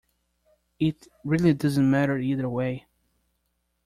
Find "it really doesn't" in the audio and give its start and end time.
0.79-1.91